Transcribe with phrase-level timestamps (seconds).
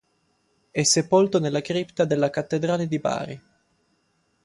[0.71, 3.41] È sepolto nella cripta della Cattedrale di Bari.